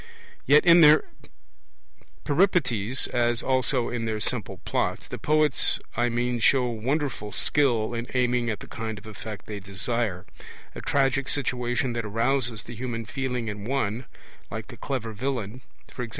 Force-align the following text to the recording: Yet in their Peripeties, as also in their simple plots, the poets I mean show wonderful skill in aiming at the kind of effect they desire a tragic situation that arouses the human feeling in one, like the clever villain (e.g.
Yet 0.47 0.65
in 0.65 0.81
their 0.81 1.03
Peripeties, 2.25 3.05
as 3.09 3.43
also 3.43 3.89
in 3.89 4.05
their 4.05 4.19
simple 4.19 4.57
plots, 4.65 5.07
the 5.07 5.19
poets 5.19 5.79
I 5.95 6.09
mean 6.09 6.39
show 6.39 6.65
wonderful 6.69 7.31
skill 7.31 7.93
in 7.93 8.07
aiming 8.15 8.49
at 8.49 8.61
the 8.61 8.67
kind 8.67 8.97
of 8.97 9.05
effect 9.05 9.45
they 9.45 9.59
desire 9.59 10.25
a 10.73 10.81
tragic 10.81 11.27
situation 11.29 11.93
that 11.93 12.03
arouses 12.03 12.63
the 12.63 12.73
human 12.73 13.05
feeling 13.05 13.47
in 13.47 13.63
one, 13.63 14.07
like 14.49 14.69
the 14.69 14.77
clever 14.77 15.13
villain 15.13 15.61
(e.g. 15.99 16.09